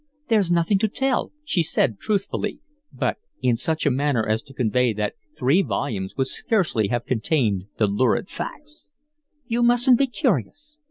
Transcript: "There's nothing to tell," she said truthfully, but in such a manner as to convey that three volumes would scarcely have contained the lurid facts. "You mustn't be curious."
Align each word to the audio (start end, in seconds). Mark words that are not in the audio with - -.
"There's 0.29 0.51
nothing 0.51 0.79
to 0.79 0.87
tell," 0.87 1.31
she 1.43 1.61
said 1.61 1.99
truthfully, 1.99 2.57
but 2.91 3.17
in 3.43 3.55
such 3.55 3.85
a 3.85 3.91
manner 3.91 4.27
as 4.27 4.41
to 4.41 4.53
convey 4.55 4.93
that 4.93 5.13
three 5.37 5.61
volumes 5.61 6.17
would 6.17 6.25
scarcely 6.25 6.87
have 6.87 7.05
contained 7.05 7.65
the 7.77 7.85
lurid 7.85 8.27
facts. 8.27 8.89
"You 9.45 9.61
mustn't 9.61 9.99
be 9.99 10.07
curious." 10.07 10.79